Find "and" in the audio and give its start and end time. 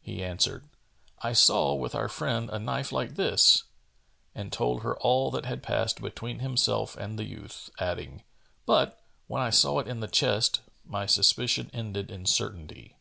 4.32-4.52, 6.96-7.18